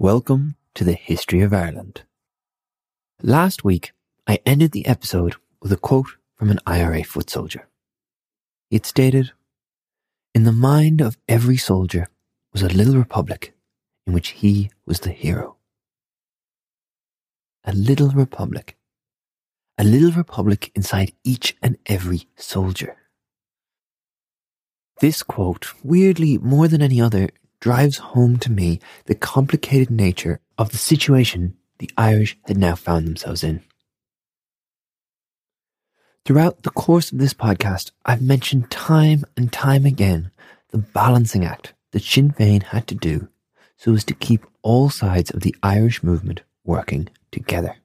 [0.00, 2.02] Welcome to the History of Ireland.
[3.20, 3.90] Last week,
[4.28, 7.66] I ended the episode with a quote from an IRA foot soldier.
[8.70, 9.32] It stated,
[10.36, 12.06] In the mind of every soldier
[12.52, 13.54] was a little republic
[14.06, 15.56] in which he was the hero.
[17.64, 18.76] A little republic.
[19.78, 22.98] A little republic inside each and every soldier.
[25.00, 27.30] This quote, weirdly more than any other,
[27.60, 33.06] drives home to me the complicated nature of the situation the Irish had now found
[33.06, 33.62] themselves in.
[36.24, 40.30] Throughout the course of this podcast, I've mentioned time and time again
[40.70, 43.28] the balancing act that Sinn Féin had to do
[43.76, 47.76] so as to keep all sides of the Irish movement working together.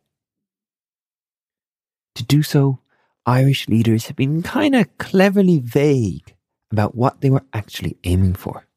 [2.15, 2.79] To do so,
[3.25, 6.35] Irish leaders have been kind of cleverly vague
[6.71, 8.67] about what they were actually aiming for.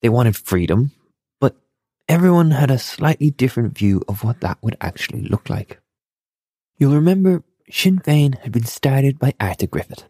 [0.00, 0.92] They wanted freedom,
[1.40, 1.56] but
[2.08, 5.80] everyone had a slightly different view of what that would actually look like.
[6.78, 10.04] You'll remember Sinn Féin had been started by Arthur Griffith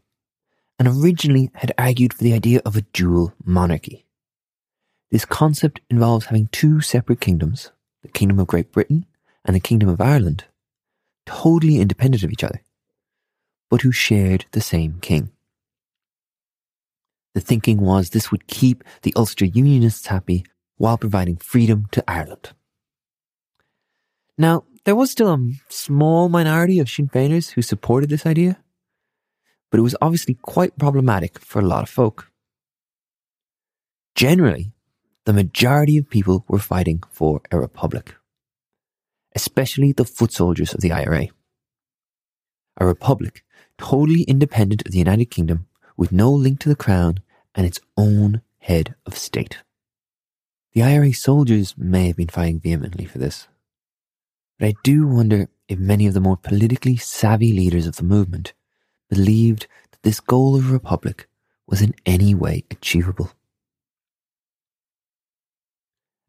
[0.78, 4.04] and originally had argued for the idea of a dual monarchy.
[5.10, 9.06] This concept involves having two separate kingdoms, the Kingdom of Great Britain
[9.44, 10.44] and the Kingdom of Ireland,
[11.24, 12.60] totally independent of each other,
[13.70, 15.30] but who shared the same king.
[17.38, 20.44] The thinking was this would keep the Ulster Unionists happy
[20.76, 22.50] while providing freedom to Ireland.
[24.36, 28.58] Now, there was still a small minority of Sinn Féiners who supported this idea,
[29.70, 32.28] but it was obviously quite problematic for a lot of folk.
[34.16, 34.72] Generally,
[35.24, 38.16] the majority of people were fighting for a republic,
[39.36, 41.28] especially the foot soldiers of the IRA.
[42.78, 43.44] A republic
[43.78, 47.20] totally independent of the United Kingdom with no link to the crown
[47.58, 49.58] and its own head of state.
[50.74, 53.48] The IRA soldiers may have been fighting vehemently for this,
[54.58, 58.52] but I do wonder if many of the more politically savvy leaders of the movement
[59.10, 61.28] believed that this goal of a republic
[61.66, 63.32] was in any way achievable.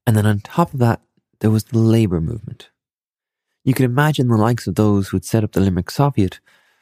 [0.07, 1.01] And then on top of that,
[1.41, 2.72] there was the labour movement.
[3.63, 6.39] You could imagine the likes of those who had set up the Limerick Soviet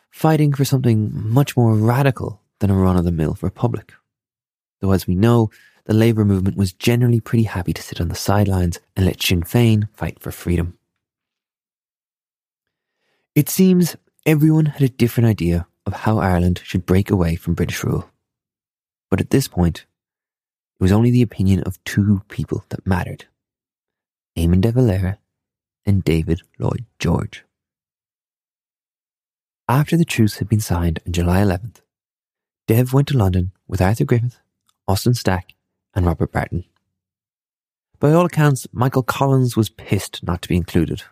[0.09, 3.91] fighting for something much more radical than a run of the mill republic.
[4.79, 5.49] Though, as we know,
[5.85, 9.41] the labour movement was generally pretty happy to sit on the sidelines and let Sinn
[9.41, 10.77] Féin fight for freedom.
[13.35, 13.95] It seems
[14.25, 18.09] everyone had a different idea of how Ireland should break away from British rule.
[19.09, 19.85] But at this point,
[20.79, 23.25] it was only the opinion of two people that mattered
[24.37, 25.17] Eamon de Valera
[25.85, 27.45] and David Lloyd George.
[29.69, 31.81] After the truce had been signed on July 11th,
[32.67, 34.39] Dev went to London with Arthur Griffith,
[34.87, 35.53] Austin Stack,
[35.93, 36.63] and Robert Barton.
[37.99, 41.03] By all accounts, Michael Collins was pissed not to be included,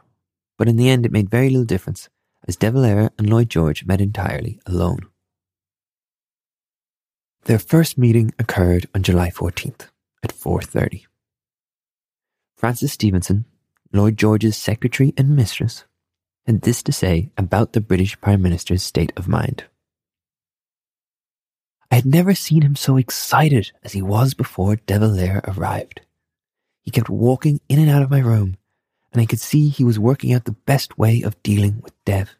[0.57, 2.09] but in the end it made very little difference
[2.47, 4.99] as De Valera and Lloyd George met entirely alone.
[7.45, 9.89] Their first meeting occurred on July 14th
[10.23, 11.05] at 4.30.
[12.55, 13.45] Frances Stevenson,
[13.91, 15.85] Lloyd George's secretary and mistress,
[16.45, 19.65] had this to say about the British Prime Minister's state of mind.
[21.91, 26.01] I had never seen him so excited as he was before De Valera arrived.
[26.81, 28.57] He kept walking in and out of my room,
[29.13, 32.35] and I could see he was working out the best way of dealing with Dev.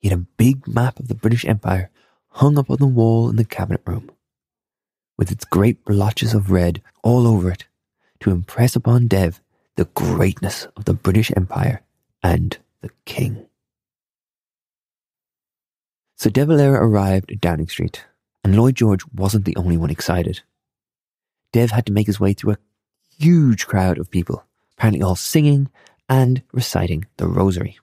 [0.00, 1.90] He had a big map of the British Empire
[2.28, 4.10] hung up on the wall in the cabinet room,
[5.16, 7.66] with its great blotches of red all over it
[8.20, 9.40] to impress upon Dev
[9.76, 11.82] the greatness of the British Empire
[12.22, 13.46] and the King.
[16.16, 18.04] So De Valera arrived at Downing Street,
[18.44, 20.42] And Lloyd George wasn't the only one excited.
[21.52, 22.58] Dev had to make his way through a
[23.18, 24.44] huge crowd of people,
[24.76, 25.70] apparently all singing
[26.08, 27.78] and reciting the rosary.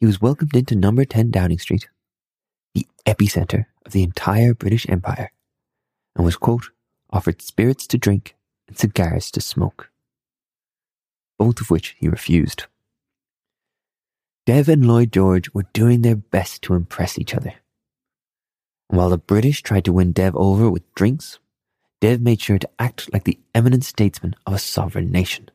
[0.00, 1.88] He was welcomed into number 10 Downing Street,
[2.74, 5.32] the epicenter of the entire British Empire,
[6.14, 6.70] and was, quote,
[7.08, 8.36] offered spirits to drink
[8.68, 9.90] and cigars to smoke,
[11.38, 12.66] both of which he refused.
[14.46, 17.54] Dev and Lloyd George were doing their best to impress each other.
[18.88, 21.38] While the British tried to win Dev over with drinks,
[22.02, 25.50] Dev made sure to act like the eminent statesman of a sovereign nation.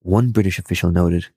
[0.00, 1.28] One British official noted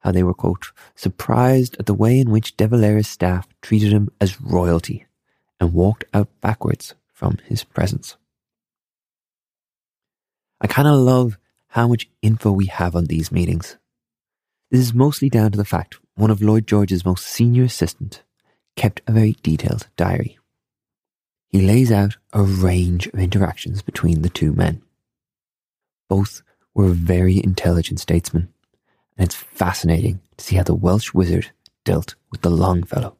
[0.00, 4.08] how they were, quote, surprised at the way in which De Valera's staff treated him
[4.20, 5.06] as royalty
[5.58, 8.16] and walked out backwards from his presence.
[10.60, 11.38] I kind of love
[11.68, 13.76] how much info we have on these meetings.
[14.72, 18.22] This is mostly down to the fact one of Lloyd George's most senior assistants
[18.74, 20.38] kept a very detailed diary.
[21.50, 24.80] He lays out a range of interactions between the two men.
[26.08, 26.42] Both
[26.72, 28.48] were very intelligent statesmen,
[29.18, 31.50] and it's fascinating to see how the Welsh wizard
[31.84, 33.14] dealt with the Longfellow.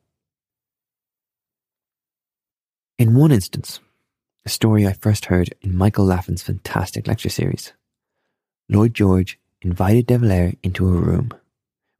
[2.98, 3.78] In one instance,
[4.46, 7.74] a story I first heard in Michael Laffan's fantastic lecture series,
[8.70, 11.30] Lloyd George invited De Valera into a room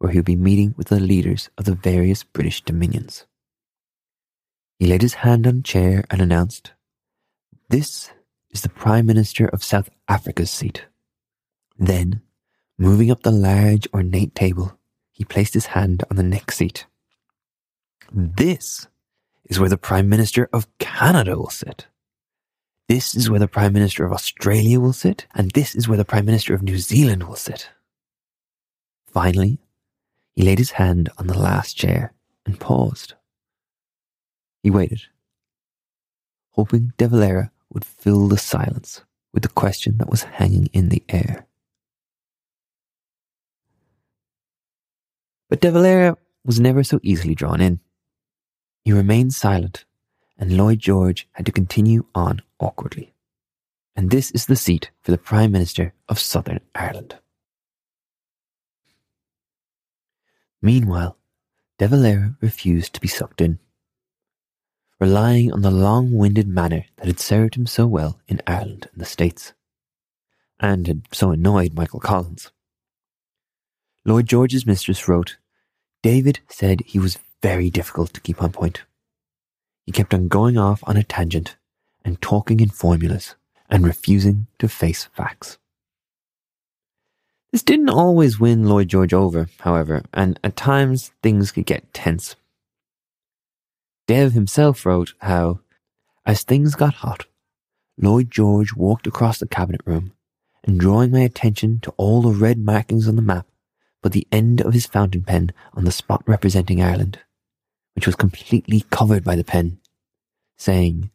[0.03, 3.25] where he would be meeting with the leaders of the various British dominions.
[4.81, 6.73] He laid his hand on a chair and announced,
[7.69, 8.11] This
[8.51, 10.87] is the Prime Minister of South Africa's seat.
[11.79, 12.21] Then,
[12.77, 14.77] moving up the large ornate table,
[15.13, 16.87] he placed his hand on the next seat.
[18.13, 18.89] This
[19.45, 21.87] is where the Prime Minister of Canada will sit.
[22.89, 26.05] This is where the Prime Minister of Australia will sit, and this is where the
[26.05, 27.71] Prime Minister of New Zealand will sit.
[29.07, 29.61] Finally,
[30.35, 32.13] he laid his hand on the last chair
[32.47, 33.15] and paused.
[34.63, 35.03] He waited,
[36.51, 39.03] hoping De Valera would fill the silence
[39.33, 41.47] with the question that was hanging in the air.
[45.49, 47.81] But De Valera was never so easily drawn in.
[48.85, 49.85] He remained silent,
[50.39, 53.13] and Lloyd George had to continue on awkwardly.
[53.95, 57.17] And this is the seat for the Prime Minister of Southern Ireland.
[60.63, 61.19] Meanwhile,
[61.79, 63.59] De Valera refused to be sucked in,
[65.01, 69.01] relying on the long winded manner that had served him so well in Ireland and
[69.01, 69.53] the States,
[70.61, 72.53] and had so annoyed Michael Collins.
[74.05, 75.39] Lloyd George's mistress wrote,
[76.03, 78.85] David said he was very difficult to keep on point.
[79.85, 81.57] He kept on going off on a tangent
[82.05, 83.35] and talking in formulas
[83.69, 85.59] and refusing to face facts.
[87.53, 92.35] This didn't always win Lloyd George over, however, and at times things could get tense.
[94.07, 95.61] Dev himself wrote how,
[96.25, 97.27] as things got hot,
[97.99, 100.13] Lloyd George walked across the cabinet room
[100.65, 103.47] and drawing my attention to all the red markings on the map,
[104.03, 107.19] put the end of his fountain pen on the spot representing Ireland,
[107.95, 109.79] which was completely covered by the pen,
[110.57, 111.11] saying,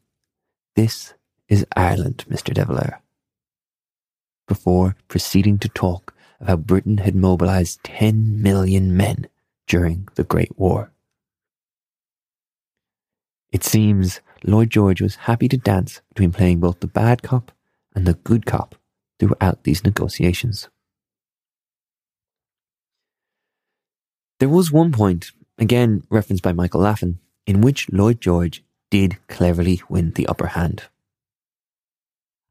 [0.75, 1.15] This
[1.49, 2.53] is Ireland, Mr.
[2.53, 3.01] De Valera.
[4.47, 9.27] Before proceeding to talk of how Britain had mobilized 10 million men
[9.67, 10.91] during the Great War.
[13.51, 17.51] It seems Lloyd George was happy to dance between playing both the bad cop
[17.95, 18.75] and the good cop
[19.19, 20.69] throughout these negotiations.
[24.39, 27.15] There was one point, again referenced by Michael Laffan,
[27.47, 30.83] in which Lloyd George did cleverly win the upper hand.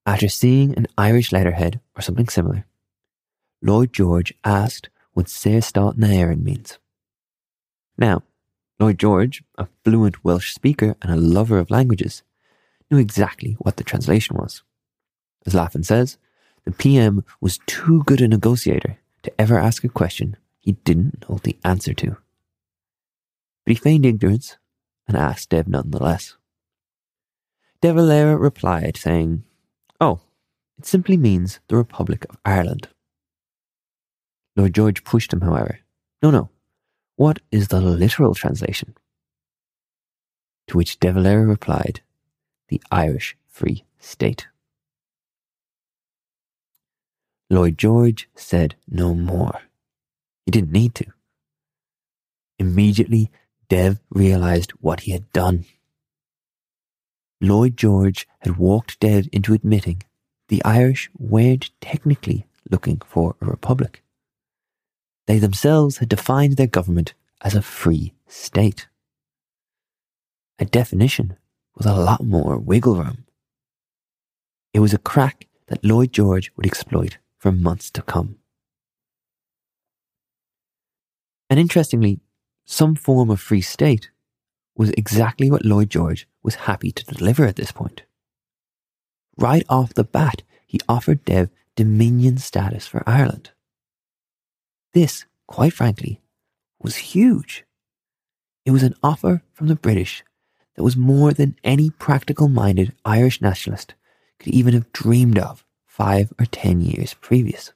[0.05, 2.67] After seeing an Irish letterhead or something similar,
[3.67, 6.79] Lloyd George asked what Saorstát na hÉireann means.
[7.99, 8.23] Now,
[8.79, 12.23] Lloyd George, a fluent Welsh speaker and a lover of languages,
[12.89, 14.63] knew exactly what the translation was.
[15.45, 16.17] As Laffan says,
[16.65, 21.41] the PM was too good a negotiator to ever ask a question he didn't know
[21.43, 22.17] the answer to.
[23.65, 24.59] But he feigned ignorance
[25.09, 26.37] and asked Dev nonetheless.
[27.81, 29.43] De Valera replied, saying,
[30.01, 30.21] Oh,
[30.79, 32.89] it simply means the Republic of Ireland.
[34.57, 35.81] Lloyd George pushed him, however.
[36.23, 36.49] No, no.
[37.17, 38.95] What is the literal translation?
[40.69, 42.01] To which De Valera replied,
[42.69, 44.49] The Irish Free State.
[47.49, 49.61] Lloyd George said no more.
[50.47, 51.07] He didn't need to.
[52.59, 53.31] Immediately,
[53.69, 55.65] Dev realized what he had done.
[57.41, 60.03] Lloyd George had walked Dev into admitting
[60.49, 64.03] the Irish weren't technically looking for a republic.
[65.27, 68.89] They themselves had defined their government as a free state.
[70.59, 71.37] a definition
[71.77, 73.25] with a lot more wiggle room.
[74.73, 78.37] It was a crack that Lloyd George would exploit for months to come.
[81.51, 82.21] And interestingly,
[82.65, 84.11] some form of free state
[84.77, 88.03] was exactly what Lloyd George was happy to deliver at this point.
[89.39, 93.51] Right off the bat, he offered Dev dominion status for Ireland.
[94.97, 96.23] This, quite frankly,
[96.81, 97.67] was huge.
[98.65, 100.25] It was an offer from the British
[100.75, 103.93] that was more than any practical minded Irish nationalist
[104.39, 107.75] could even have dreamed of five or ten years previous.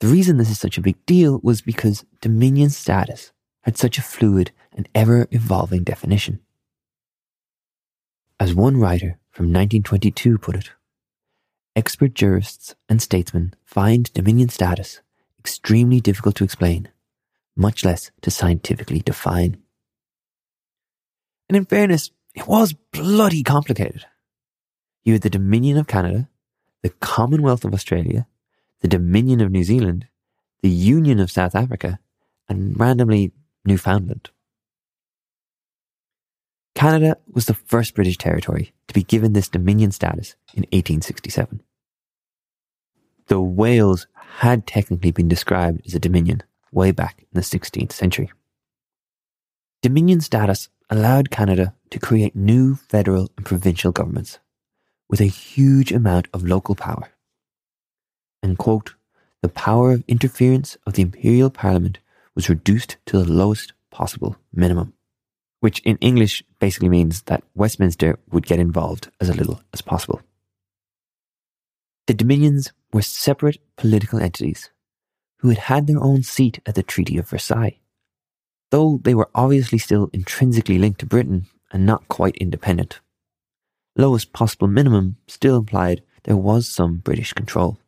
[0.00, 3.30] The reason this is such a big deal was because Dominion status
[3.62, 6.40] had such a fluid and ever evolving definition.
[8.40, 10.70] As one writer from 1922 put it,
[11.76, 15.00] expert jurists and statesmen find Dominion status
[15.38, 16.88] extremely difficult to explain,
[17.54, 19.62] much less to scientifically define.
[21.48, 24.06] And in fairness, it was bloody complicated.
[25.04, 26.28] You had the Dominion of Canada,
[26.82, 28.26] the Commonwealth of Australia,
[28.80, 30.08] the Dominion of New Zealand,
[30.62, 32.00] the Union of South Africa,
[32.48, 33.32] and randomly
[33.64, 34.30] Newfoundland.
[36.76, 41.62] Canada was the first British territory to be given this Dominion status in 1867.
[43.28, 44.06] Though Wales
[44.40, 48.30] had technically been described as a Dominion way back in the 16th century.
[49.80, 54.38] Dominion status allowed Canada to create new federal and provincial governments
[55.08, 57.08] with a huge amount of local power.
[58.42, 58.96] And quote,
[59.40, 62.00] the power of interference of the Imperial Parliament
[62.34, 64.92] was reduced to the lowest possible minimum,
[65.60, 70.20] which in English basically means that Westminster would get involved as little as possible.
[72.08, 74.70] The Dominions were separate political entities
[75.38, 77.78] who had had their own seat at the Treaty of Versailles.
[78.72, 82.98] Though they were obviously still intrinsically linked to Britain and not quite independent.
[83.94, 87.78] Lowest possible minimum still implied there was some British control.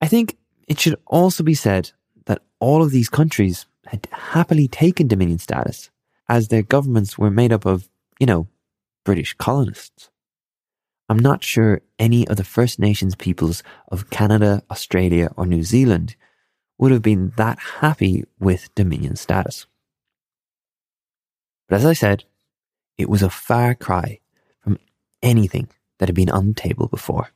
[0.00, 1.90] I think it should also be said
[2.24, 5.90] that all of these countries had happily taken Dominion status
[6.28, 8.48] as their governments were made up of, you know,
[9.04, 10.10] British colonists.
[11.08, 16.16] I'm not sure any of the First Nations peoples of Canada, Australia, or New Zealand
[16.76, 19.66] would have been that happy with Dominion status.
[21.68, 22.24] But as I said,
[22.98, 24.20] it was a far cry
[24.60, 24.78] from
[25.22, 25.68] anything
[25.98, 27.30] that had been on the table before.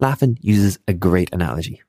[0.00, 1.82] Laffan uses a great analogy.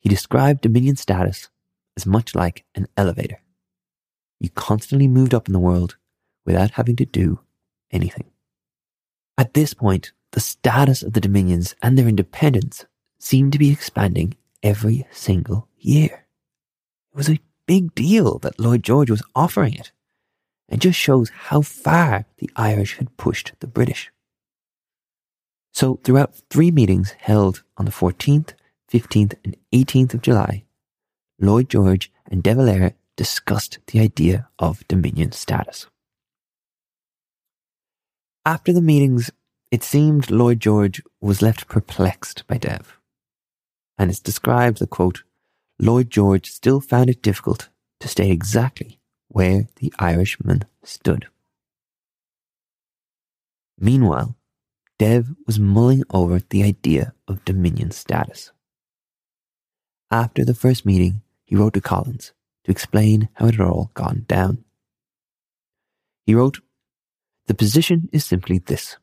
[0.00, 1.48] He described Dominion status
[1.96, 3.40] as much like an elevator.
[4.40, 5.96] You constantly moved up in the world
[6.44, 7.40] without having to do
[7.90, 8.26] anything.
[9.38, 12.86] At this point, the status of the dominions and their independence
[13.18, 16.26] seemed to be expanding every single year.
[17.12, 19.92] It was a big deal that Lloyd George was offering it,
[20.68, 24.10] and just shows how far the Irish had pushed the British.
[25.72, 28.50] So, throughout three meetings held on the 14th,
[28.92, 30.64] 15th, and 18th of July,
[31.40, 35.86] Lloyd George and De Valera discussed the idea of Dominion status.
[38.46, 39.30] After the meetings,
[39.70, 42.98] it seemed Lloyd George was left perplexed by Dev.
[43.96, 45.22] And it's described that, quote,
[45.78, 47.68] Lloyd George still found it difficult
[48.00, 51.26] to state exactly where the Irishman stood.
[53.78, 54.36] Meanwhile,
[54.98, 58.52] Dev was mulling over the idea of Dominion status.
[60.10, 62.32] After the first meeting, he wrote to Collins
[62.64, 64.64] to explain how it had all gone down.
[66.26, 66.60] He wrote,
[67.46, 68.96] The position is simply this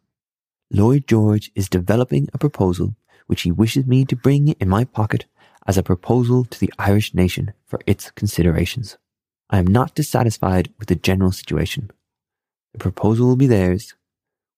[0.71, 2.95] Lloyd George is developing a proposal
[3.27, 5.25] which he wishes me to bring in my pocket
[5.67, 8.97] as a proposal to the Irish nation for its considerations.
[9.49, 11.91] I am not dissatisfied with the general situation.
[12.73, 13.95] The proposal will be theirs.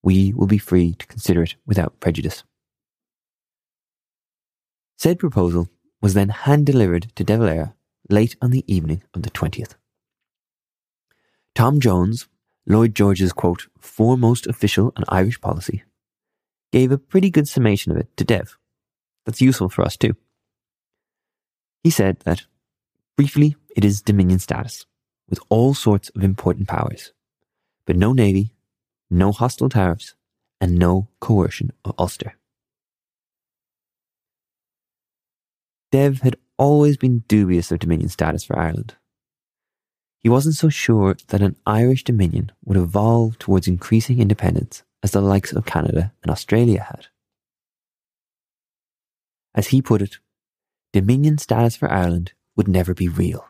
[0.01, 2.43] We will be free to consider it without prejudice.
[4.98, 5.67] Said proposal
[6.01, 7.75] was then hand delivered to De Valera
[8.10, 9.75] late on the evening of the 20th.
[11.55, 12.27] Tom Jones,
[12.65, 15.83] Lloyd George's quote, foremost official on Irish policy,
[16.72, 18.57] gave a pretty good summation of it to Dev.
[19.25, 20.15] That's useful for us too.
[21.83, 22.45] He said that,
[23.15, 24.86] briefly, it is Dominion status,
[25.29, 27.13] with all sorts of important powers,
[27.86, 28.53] but no navy,
[29.10, 30.15] no hostile tariffs,
[30.60, 32.36] and no coercion of Ulster.
[35.91, 38.96] Dev had always been dubious of Dominion status for Ireland.
[40.20, 45.20] He wasn't so sure that an Irish Dominion would evolve towards increasing independence as the
[45.20, 47.08] likes of Canada and Australia had.
[49.53, 50.20] As he put it,
[50.93, 53.46] Dominion status for Ireland would never be real.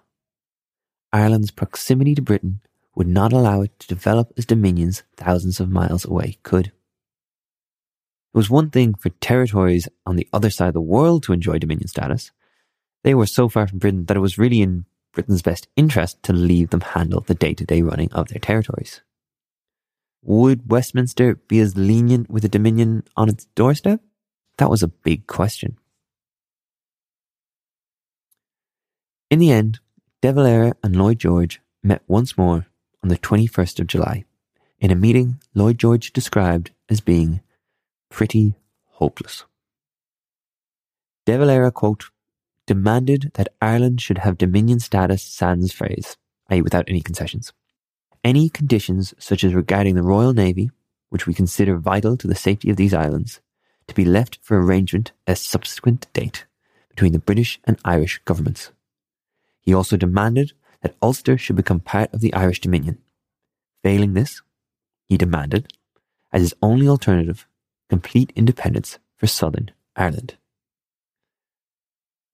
[1.12, 2.62] Ireland's proximity to Britain
[2.96, 6.68] would not allow it to develop as dominions thousands of miles away could.
[6.68, 6.74] It
[8.38, 11.88] was one thing for territories on the other side of the world to enjoy dominion
[11.88, 12.32] status.
[13.04, 16.34] They were so far from Britain that it was really in Britain's best interest to
[16.34, 19.02] leave them handle the day to day running of their territories.
[20.24, 24.02] Would Westminster be as lenient with a dominion on its doorstep?
[24.58, 25.78] That was a big question.
[29.30, 29.80] In the end,
[30.22, 32.68] De Valera and Lloyd George met once more
[33.04, 34.24] on the 21st of July
[34.80, 37.42] in a meeting Lloyd George described as being
[38.10, 38.56] pretty
[38.92, 39.44] hopeless.
[41.26, 42.06] De Valera, quote,
[42.66, 46.18] demanded that Ireland should have Dominion status sans phrase,
[46.50, 47.52] i.e., without any concessions.
[48.24, 50.72] Any conditions, such as regarding the Royal Navy,
[51.10, 53.42] which we consider vital to the safety of these islands,
[53.88, 56.46] to be left for arrangement at a subsequent date
[56.90, 58.72] between the British and Irish governments.
[59.60, 62.98] He also demanded that Ulster should become part of the Irish Dominion.
[63.82, 64.42] Failing this,
[65.06, 65.74] he demanded,
[66.32, 67.48] as his only alternative,
[67.90, 70.38] complete independence for Southern Ireland.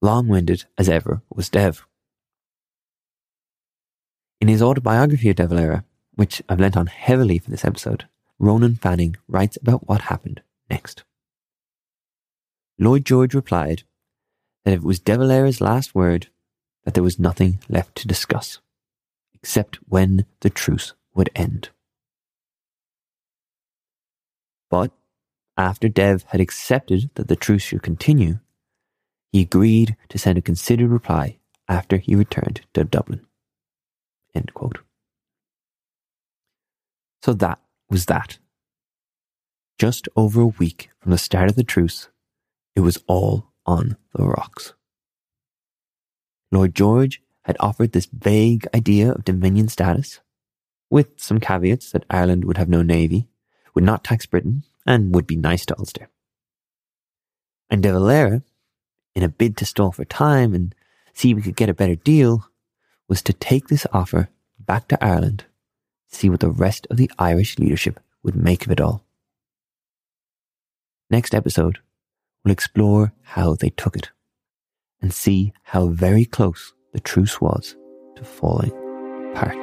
[0.02, 1.86] Long winded as ever was Dev.
[4.40, 8.06] In his autobiography of De Valera, which I've lent on heavily for this episode,
[8.38, 10.40] Ronan Fanning writes about what happened
[10.70, 11.04] next.
[12.78, 13.82] Lloyd George replied
[14.64, 16.28] that if it was De Valera's last word,
[16.84, 18.60] that there was nothing left to discuss,
[19.34, 21.68] except when the truce would end.
[24.70, 24.92] But
[25.58, 28.38] after Dev had accepted that the truce should continue,
[29.32, 33.26] he agreed to send a considered reply after he returned to Dublin.
[37.22, 38.38] So that was that.
[39.78, 42.08] Just over a week from the start of the truce,
[42.74, 44.74] it was all on the rocks.
[46.50, 50.20] Lloyd George had offered this vague idea of dominion status,
[50.90, 53.28] with some caveats that Ireland would have no navy,
[53.74, 56.08] would not tax Britain, and would be nice to Ulster.
[57.70, 58.42] And De Valera,
[59.14, 60.74] in a bid to stall for time and
[61.14, 62.46] see if we could get a better deal,
[63.08, 65.44] was to take this offer back to Ireland,
[66.08, 69.04] see what the rest of the Irish leadership would make of it all.
[71.10, 71.80] Next episode,
[72.44, 74.10] we'll explore how they took it
[75.02, 77.76] and see how very close the truce was
[78.16, 78.70] to falling
[79.32, 79.56] apart.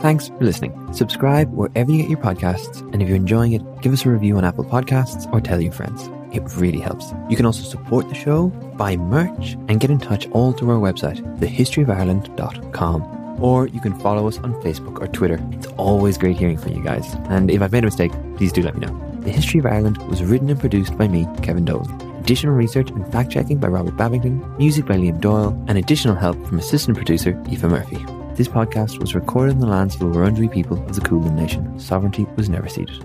[0.00, 0.94] Thanks for listening.
[0.94, 4.38] Subscribe wherever you get your podcasts, and if you're enjoying it, give us a review
[4.38, 6.08] on Apple Podcasts or tell your friends.
[6.32, 7.12] It really helps.
[7.28, 10.92] You can also support the show, buy merch, and get in touch all through our
[10.92, 15.40] website, thehistoryofireland.com or you can follow us on Facebook or Twitter.
[15.52, 17.14] It's always great hearing from you guys.
[17.28, 19.20] And if I've made a mistake, please do let me know.
[19.20, 22.00] The History of Ireland was written and produced by me, Kevin Dolan.
[22.20, 26.36] Additional research and fact checking by Robert Babington, music by Liam Doyle, and additional help
[26.46, 28.04] from assistant producer Eva Murphy.
[28.34, 31.78] This podcast was recorded in the lands of the Wurundjeri people of the Kulin Nation.
[31.78, 33.04] Sovereignty was never ceded.